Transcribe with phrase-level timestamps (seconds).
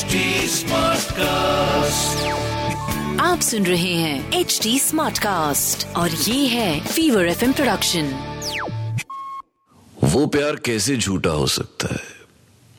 [0.00, 0.16] HD
[0.50, 2.20] Smartcast.
[3.20, 8.04] आप सुन रहे हैं एच डी स्मार्ट कास्ट और ये है फीवर एफ़ प्रोडक्शन
[10.04, 12.00] वो प्यार कैसे झूठा हो सकता है?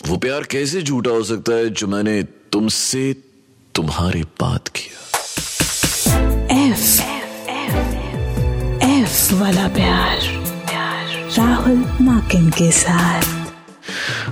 [0.08, 3.16] वो प्यार कैसे झूठा हो सकता है जो मैंने तुमसे
[3.76, 5.20] तुम्हारी बात किया?
[6.70, 7.02] एफ़
[7.52, 7.96] एफ़
[8.84, 10.20] एफ़ वाला प्यार,
[10.70, 13.31] प्यार। राहुल माकिन के साथ।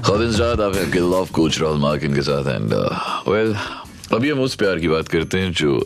[0.09, 2.73] खातिन साथ आप गिल ऑफ़ कोच राहुल मार्किन के साथ एंड
[3.27, 3.55] वेल
[4.13, 5.85] अभी हम उस प्यार की बात करते हैं जो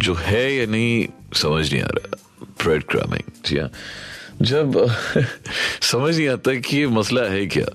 [0.00, 2.16] जो है या नहीं, समझ नहीं आ रहा.
[2.42, 3.70] ब्रेड क्रमिंग जी हाँ?
[4.42, 4.94] जब,
[5.82, 7.66] समझ नहीं आता कि ये मसला है क्या?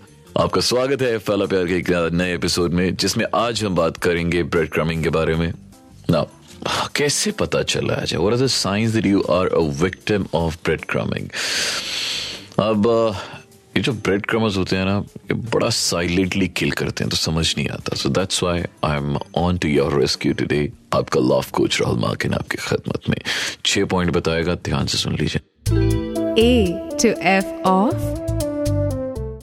[0.43, 4.43] आपका स्वागत है फैला प्यार के एक नए एपिसोड में, जिसमें आज हम बात करेंगे
[4.43, 5.53] ब्रेड क्रमिंग के बारे में.
[6.09, 6.25] ना
[6.95, 11.29] कैसे पता चला है what are the science that you are a victim of breadcrumbing
[12.59, 13.15] अब
[13.79, 14.95] ये जो ब्रेड क्रमर्स होते हैं ना
[15.31, 19.15] ये बड़ा साइलेंटली किल करते हैं तो समझ नहीं आता। So that's why I am
[19.37, 20.59] on to your rescue today
[20.93, 23.17] आपका लव कोच राहुल मार्किन आपकी खदमत में।
[23.65, 25.41] छह पॉइंट बताएगा ध्यान से सुन लीजिए।
[26.39, 26.51] A
[27.03, 27.95] to F of?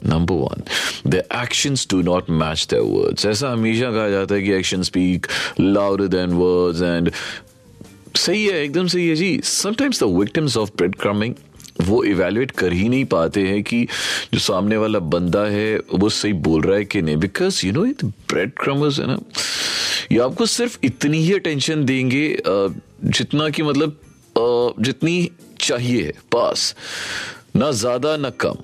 [0.05, 0.63] Number one
[1.07, 5.27] the actions do not match their words ऐसा हमेशा कहा जाता है कि action speak
[5.61, 7.11] louder than words and
[8.15, 11.33] सही है एकदम सही है जी। Sometimes the victims of breadcrumbing
[11.87, 13.83] वो इवेल्युएट कर ही नहीं पाते हैं कि
[14.33, 17.17] जो सामने वाला बंदा है वो सही बोल रहा है कि नहीं?
[17.17, 18.03] Because you know it
[18.59, 19.19] breadcrumbers है ना।
[20.11, 23.99] ये आपको सिर्फ़ इतनी ही अटेंशन देंगे जितना कि मतलब
[24.79, 25.29] जितनी
[25.59, 26.75] चाहिए पास।
[27.55, 28.57] ना ज़्यादा ना कम।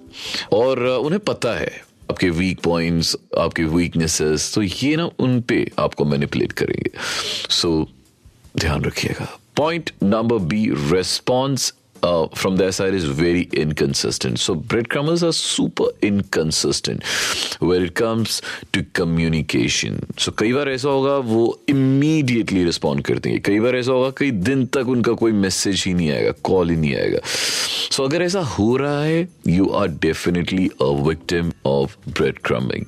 [0.54, 1.72] और उन्हें पता है
[2.12, 6.92] आपके वीक पॉइंट्स आपके वीकनेसेस तो ये ना उन पे आपको मैनिपुलेट करेंगे।
[7.50, 9.28] सो so, ध्यान रखिएगा।
[9.58, 14.40] Point number B response uh, from their side is very inconsistent.
[14.40, 17.04] So breadcrumbers are super inconsistent
[17.60, 18.42] where it comes
[18.74, 20.00] to communication.
[20.18, 24.32] So कई बार ऐसा होगा वो immediately respond करते हैं कई बार ऐसा होगा कई
[24.50, 28.22] दिन तक उनका कोई मैसेज ही नहीं आएगा कॉल ही नहीं आएगा सो so, अगर
[28.22, 31.98] ऐसा हो रहा है you are definitely a victim of
[32.46, 32.86] breadcrumbing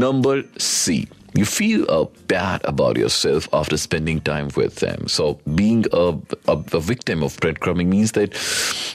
[0.00, 5.07] number C you feel uh, bad about yourself after spending time with them.
[5.07, 8.33] So, being a, a, a victim of breadcrumbing means that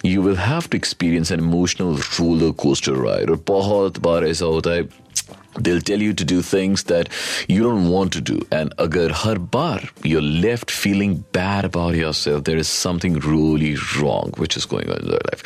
[0.05, 3.29] you will have to experience an emotional roller coaster ride.
[3.31, 4.89] और बहुत बार ऐसा होता है
[5.59, 7.09] They'll tell you to do things that
[7.49, 8.39] you don't want to do.
[8.53, 14.33] And agar har bar you're left feeling bad about yourself, there is something really wrong
[14.37, 15.43] which is going on in your life.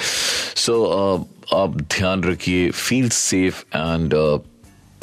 [0.54, 4.38] So, uh, आप ध्यान रखिए, feel safe and uh,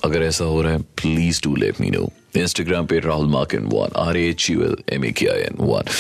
[0.05, 3.97] अगर ऐसा हो रहा है please do let me know Instagram पे Rahul Makin one
[3.97, 5.91] R H U L M A K I N one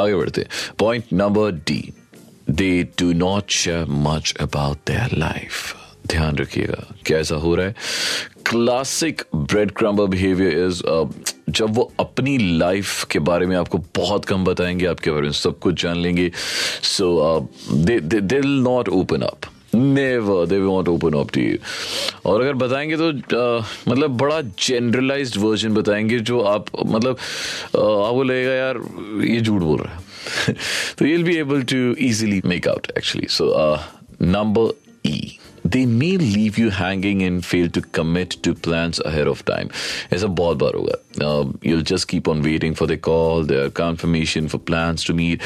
[0.00, 0.46] आगे बढ़ते
[0.78, 1.82] point number D
[2.50, 5.74] they do not share much about their life
[6.06, 7.74] ध्यान रखिएगा, कैसा हो रहा है?
[8.46, 10.82] Classic breadcrumber behaviour is
[11.50, 15.58] जब वो अपनी लाइफ के बारे में आपको बहुत कम बताएँगे, आपके बारे में सब
[15.58, 16.30] कुछ जान लेंगे।
[16.82, 21.56] So they they not open up never they want open up to you
[22.26, 28.22] और अगर बताएँगे तो आ, मतलब बड़ा जनरलाइज्ड वर्जन बताएँगे जो आप मतलब आप आपको
[28.22, 28.80] लगेगा यार
[29.24, 30.00] ये झूठ बोल रहा है.
[30.98, 33.54] तो you will be able to easily make out actually so
[34.22, 35.39] number E
[35.73, 39.71] they may leave you hanging and fail to commit to plans ahead of time
[40.13, 40.95] ऐसा बहुत बार होगा
[41.27, 45.41] uh, you'll just keep on waiting for the call their confirmation for plans to meet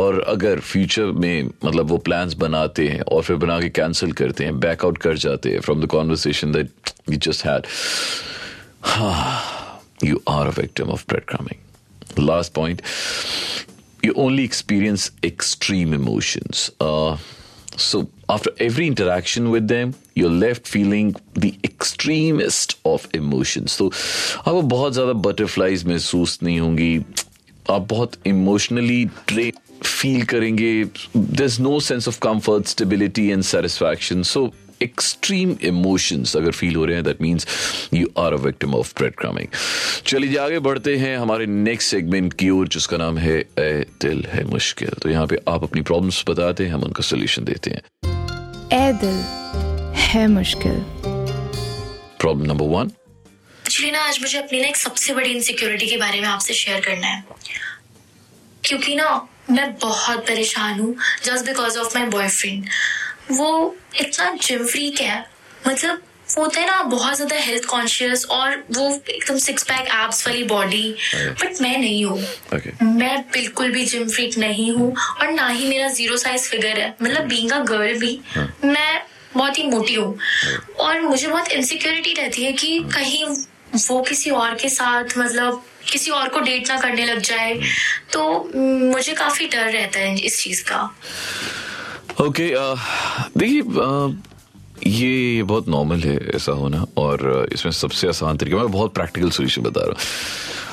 [0.00, 4.44] और अगर future में मतलब वो plans बनाते हैं और फिर बना के कैंसिल करते
[4.44, 7.66] हैं बैक आउट कर जाते हैं from the conversation that you just had
[10.02, 11.60] you are a victim of breadcrumbing
[12.30, 12.82] last point
[14.06, 17.16] you only experience extreme emotions uh,
[17.76, 23.90] so after every interaction with them you're left feeling the extremest of emotions so
[24.38, 26.98] आपको बहुत ज़्यादा butterflies महसूस नहीं होंगी
[27.70, 29.50] आप बहुत emotionally tray
[29.84, 30.72] feel करेंगे
[31.16, 34.50] there is no sense of comfort stability and satisfaction so
[34.81, 37.47] extreme emotions अगर फील हो रहे हैं that means
[37.93, 39.47] you are a victim of breadcrumbing
[40.05, 44.43] चलिए आगे बढ़ते हैं हमारे नेक्स्ट सेगमेंट की ओर जिसका नाम है ए दिल है
[44.43, 47.81] मुश्किल। तो यहाँ पे आप अपनी प्रॉब्लम्स बताते हैं हम उनका सोल्यूशन देते हैं।
[48.73, 49.21] ए दिल
[50.01, 50.83] है मुश्किल।
[52.19, 52.91] प्रॉब्लम नंबर वन
[53.61, 56.79] एक्चुअली ना आज मुझे अपनी ना एक सबसे बड़ी इनसिक्योरिटी के बारे में आपसे शेयर
[56.79, 57.23] करना है।
[58.63, 62.65] क्योंकि ना मैं बहुत परेशान हूँ just because of my boyfriend
[63.31, 65.25] वो इतना जिम फ्रीक है।
[65.67, 70.25] मतलब वो होता है ना बहुत ज़्यादा हेल्थ कॉन्शियस और वो एकदम सिक्स पैक एब्स
[70.27, 72.19] वाली बॉडी बट मैं नहीं हूँ।
[72.55, 76.79] ओके मैं बिल्कुल भी जिम फ्रीक नहीं हूँ और ना ही मेरा ज़ीरो साइज़ फिगर
[76.79, 78.19] है। मतलब बींग अ गर्ल भी
[78.65, 79.01] मैं
[79.35, 80.17] बहुत ही मोटी हूँ।
[80.79, 83.25] और मुझे बहुत इनसिक्योरिटी रहती है कि कहीं
[83.79, 87.59] वो किसी और के साथ मतलब किसी और को डेट ना करने लग जाए।
[88.13, 88.23] तो
[88.55, 90.89] मुझे काफ़ी डर रहता है इस चीज़ का।
[92.19, 92.53] ओके
[93.37, 94.15] देखिए uh,
[94.87, 99.29] ये बहुत नॉर्मल है ऐसा होना और uh, इसमें सबसे आसान तरीका मैं बहुत प्रैक्टिकल
[99.29, 99.97] सोल्यूशन बता रहा हूँ।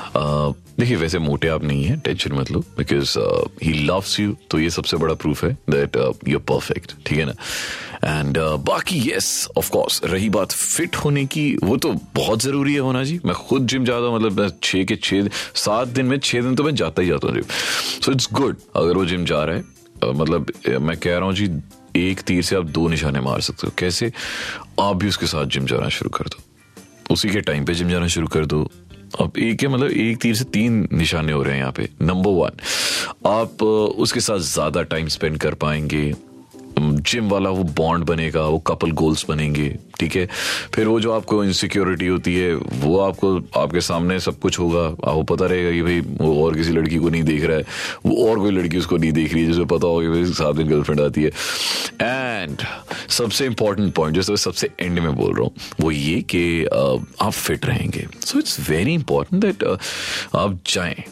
[0.08, 3.19] Uh, देखिए वैसे मोटे आप नहीं है टेंशन मत लो बिकॉज़
[3.62, 5.96] ही लव्स यू तो ये सबसे बड़ा प्रूफ है दैट
[6.29, 7.32] यू परफेक्ट ठीक है ना?
[8.05, 12.75] एंड uh, बाकी यस ऑफ़ कोर्स रही बात फिट होने की वो तो बहुत ज़रूरी
[12.75, 16.06] है होना जी। मैं खुद जिम जाता हूँ मतलब मैं छः के छः सात दिन
[16.06, 17.44] में छः दिन तो मैं जाता ही जाता हूँ जिम
[18.05, 19.69] सो इट्स गुड अगर वो जिम जा रहा है uh,
[20.05, 21.50] मतलब मैं कह रहा हूँ जी,
[21.97, 24.12] एक तीर से आप दो निशाने मार सकते हो। कैसे?
[24.81, 26.43] आप भी उसके साथ जिम जाना शुरू कर दो।
[27.11, 28.62] उसी के टाइम पे जिम जाना शुरू कर दो।
[29.21, 32.31] अब एक है मतलब एक तीर से तीन निशाने हो रहे हैं यहाँ पे। नंबर
[32.33, 32.61] वन
[33.29, 36.12] आप उसके साथ ज़्यादा टाइम स्पेंड कर पाएँगे।
[36.96, 39.69] जिम वाला वो बॉन्ड बनेगा, वो कपल गोल्स बनेंगे,
[40.00, 40.26] ठीक है?
[40.75, 45.23] फिर वो जो आपको इनसिक्योरिटी होती है, वो आपको, आपके सामने सब कुछ होगा। आपको
[45.23, 47.64] पता रहेगा कि भाई, वो और किसी लड़की को नहीं देख रहा है।
[48.06, 50.69] वो और कोई लड़की उसको नहीं देख रही है, जिसे पता होगा कि सात दिन
[50.69, 51.31] गर्लफ्रेंड आती है।
[52.02, 52.62] एंड
[53.11, 57.67] सबसे इंपॉर्टेंट पॉइंट जो सबसे एंड में बोल रहा हूँ, वो ये कि आप फिट
[57.67, 59.64] रहेंगे। So it's very important that
[60.37, 61.05] आप जाएँ।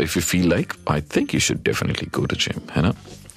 [0.00, 2.92] If you feel like I think you should definitely go to gym है ना?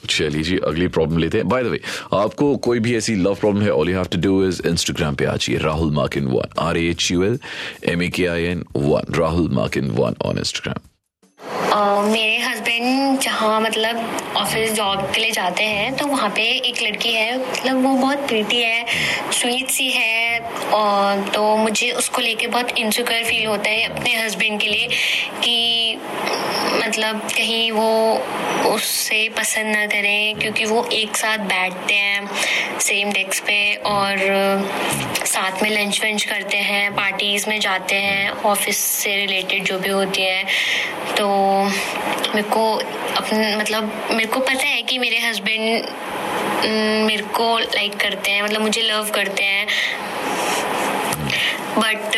[0.10, 1.80] चलिए जी अगली प्रॉब्लम लेते हैं। बाय द वे
[2.16, 5.26] आपको कोई भी ऐसी लव प्रॉब्लम है all you have to do is Instagram पे
[5.26, 7.40] आ जाइए Rahul Makin one R H U L
[7.92, 10.86] M A K I N one Rahul Makin one on Instagram
[12.04, 13.98] मेरे हस्बैंड जहाँ मतलब
[14.38, 18.28] ऑफ़िस जॉब के लिए जाते हैं तो वहाँ पे एक लड़की है मतलब वो बहुत
[18.28, 18.86] प्रीति है
[19.40, 20.17] स्वीट सी है
[20.74, 24.88] और तो मुझे उसको लेके बहुत इनसिक्योर फील होता है अपने हस्बैंड के लिए
[25.44, 25.98] कि
[26.78, 27.92] मतलब कहीं वो
[28.68, 34.18] उससे पसंद ना करें, क्योंकि वो एक साथ बैठते हैं सेम डेस्क पे और
[35.26, 39.90] साथ में लंच वंच करते हैं पार्टीज़ में जाते हैं ऑफ़िस से रिलेटेड जो भी
[39.90, 40.44] होती है।
[41.18, 41.28] तो
[42.36, 42.72] मेरे को
[43.18, 45.86] अपने मतलब मेरे को पता है कि मेरे हस्बैंड
[47.06, 49.68] मेरे को लाइक करते हैं मतलब मुझे लव करते हैं।
[51.78, 52.16] बट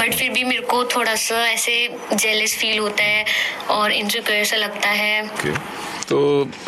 [0.00, 1.76] बट फिर भी मेरे को थोड़ा सा ऐसे
[2.14, 3.24] जेलस फील होता है
[3.70, 5.56] और इनसिक्योर सा लगता है। Okay.
[6.08, 6.18] तो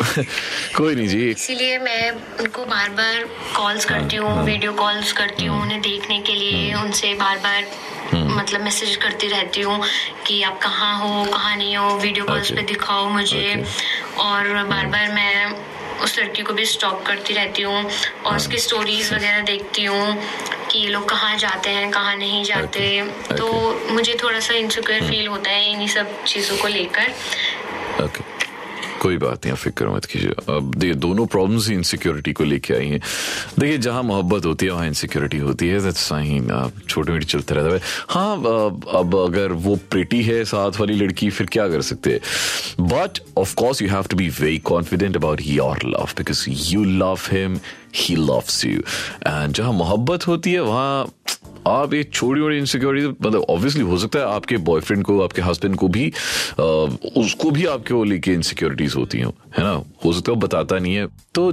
[0.77, 3.23] कोई नहीं जी। इसीलिए मैं उनको बार बार
[3.55, 7.65] कॉल्स करती हूँ वीडियो कॉल्स करती हूँ उन्हें देखने के लिए उनसे बार बार
[8.13, 9.81] मतलब मैसेज करती रहती हूँ
[10.27, 13.63] कि आप कहाँ हो कहाँ नहीं हो वीडियो कॉल्स पे दिखाओ मुझे।
[14.17, 15.55] और बार बार मैं
[16.03, 17.89] उस लड़की को भी स्टॉक करती रहती हूँ
[18.25, 20.17] और उसकी स्टोरीज वगैरह देखती हूँ।
[20.71, 23.37] कि ये लोग कहाँ जाते हैं कहाँ नहीं जाते okay.
[23.37, 23.91] तो okay.
[23.91, 27.13] मुझे थोड़ा सा इनसिक्योर फील होता है इन्हीं सब चीज़ों को लेकर
[27.99, 28.26] okay.
[29.07, 32.87] कोई बात नहीं फ़िक्र मत कीजिए। अब देखिए, दोनों प्रॉब्लम्स ही इनसिक्योरिटी को लेके आई
[32.87, 32.99] हैं।
[33.59, 37.73] देखिए, जहाँ मोहब्बत होती है, वहाँ इनसिक्योरिटी होती है। दैट्स फाइन छोटे मोटे चलते रहता
[37.73, 38.35] है। हाँ
[38.99, 42.19] अब अगर वो प्रिटी है साथ वाली लड़की, फिर क्या कर सकते हैं?
[42.87, 47.59] But of course you have to be very confident about your love because you love him
[47.95, 48.79] he loves you
[49.27, 51.05] and जहाँ मोहब्बत होती है, वहाँ
[51.67, 55.75] आप ये छोटी छोटी इनसिक्योरिटी मतलब ऑब्वियसली हो सकता है आपके बॉयफ्रेंड को आपके हस्बैंड
[55.75, 56.07] को भी
[56.59, 59.83] आ, उसको भी आपके वो लेके इनसिक्योरिटीज होती हैं है ना?
[60.05, 61.51] हो सकता है बताता नहीं है तो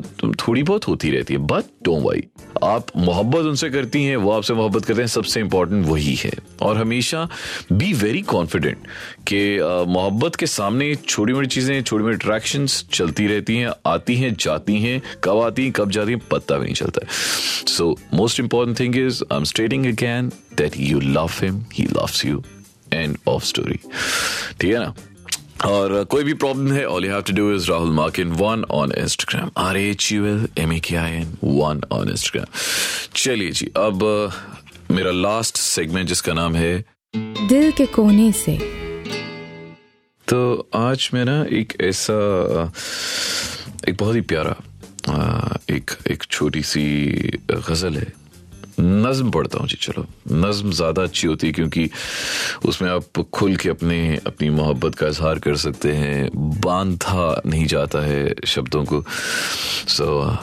[0.48, 2.22] थोड़ी बहुत होती रहती है बट डोंट वाई
[2.62, 6.32] आप मोहब्बत उनसे करती हैं वो आपसे मोहब्बत करते हैं सबसे इंपॉर्टेंट वही है।
[6.62, 7.28] और हमेशा
[7.72, 8.86] बी वेरी कॉन्फिडेंट
[9.28, 9.58] कि
[9.92, 14.76] मोहब्बत के सामने छोटी मोटी चीज़ें छोटी मोटी अट्रैक्शन चलती रहती हैं आती हैं जाती
[14.82, 17.08] हैं कब आती हैं कब जाती हैं पता भी नहीं चलता है।
[17.68, 22.24] So most important thing is I am stating again that you love him he loves
[22.24, 22.42] you
[22.92, 23.78] end of story
[24.60, 24.94] ठीक है ना?
[25.64, 28.92] और कोई भी प्रॉब्लम है all you have to do is Rahul Markin one on
[28.92, 32.46] Instagram R H U L M A K I N one on Instagram
[33.16, 34.02] चलिए जी अब
[34.90, 36.84] मेरा लास्ट सेगमेंट जिसका नाम है
[37.16, 38.56] दिल के कोने से।
[40.28, 42.14] तो आज मैं ना एक ऐसा
[43.88, 44.56] एक बहुत ही प्यारा
[45.70, 46.84] एक एक छोटी सी
[47.50, 48.12] गज़ल है।
[48.80, 51.88] नज्म पढ़ता हूँ जी, चलो। नज्म ज़्यादा अच्छी होती है क्योंकि
[52.64, 56.28] उसमें आप खुल के अपने, अपनी मोहब्बत का इजहार कर सकते हैं।
[56.60, 59.04] बांधा नहीं जाता है शब्दों को।
[59.88, 60.38] सो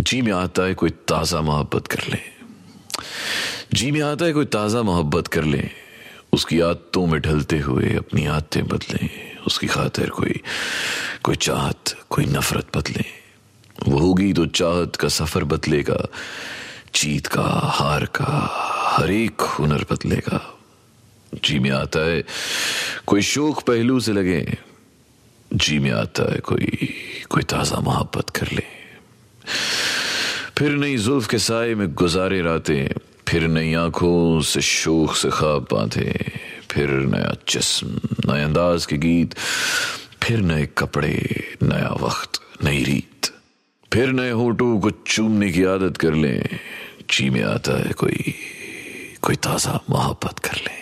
[0.00, 2.18] जी में आता है कोई ताज़ा मोहब्बत कर ले।
[3.74, 5.62] जी में आता है कोई ताज़ा मोहब्बत कर ले।
[6.32, 9.08] उसकी आदतों में ढलते हुए अपनी आदतें बदलें।
[9.46, 10.40] उसकी खातिर कोई
[11.24, 13.04] कोई चाहत, कोई नफरत बदलें।
[13.88, 16.06] वो होगी तो चाहत का सफ़र बदलेगा।
[16.94, 18.48] जीत का, हार का,
[18.96, 20.58] हर एक हुनर बदलेगा।
[21.44, 22.24] जी में आता है,
[23.06, 24.58] कोई शोक पहलू से लगे।
[25.54, 26.94] जी में आता है, कोई
[27.28, 28.64] कोई ताज़ा मोहब्बत कर ले।
[30.58, 35.68] फिर नई जुल्फ के साय में गुजारे रातें, फिर नई आँखों से शोक से खाब
[35.72, 36.32] बांधे,
[36.70, 38.00] फिर नया जिस्म,
[38.32, 39.34] नए अंदाज के गीत,
[40.22, 43.11] फिर नए कपड़े, नया वक्त, नई रीत।
[43.92, 46.58] फिर नए होटू को चूमने की आदत कर लें।
[47.10, 48.34] जी में आता है कोई
[49.22, 50.76] कोई ताज़ा मोहब्बत कर ले।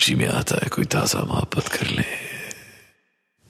[0.00, 2.04] जी में आता है कोई ताज़ा मोहब्बत कर ले।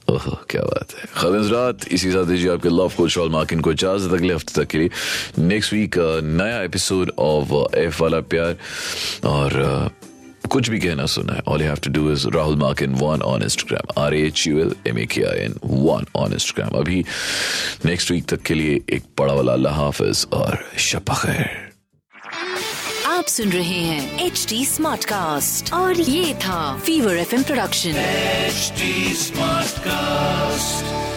[0.09, 3.73] ओह, क्या बात है। खालिद रात, इसी साथ दीजिए आपके लव कोच और मार्किन को
[3.73, 4.91] इजाज़त अगले हफ़्ते तक के लिए।
[5.39, 5.99] नेक्स्ट वीक
[6.39, 8.57] नया एपिसोड ऑफ़ एफ़ वाला प्यार।
[9.25, 9.91] और
[10.51, 13.43] कुछ भी कहना सुना है all you have to do is Rahul Makin one on
[13.43, 17.05] Instagram R H U L M A K I N one on Instagram अभी
[17.87, 20.59] नेक्स्ट वीक तक के लिए एक बड़ा वाला अल्लाह हाफिज और
[20.91, 21.73] शब खैर।
[23.07, 28.73] आप सुन रहे हैं एच डी स्मार्ट कास्ट और ये था fever F production H
[29.19, 31.14] smart Smartcast.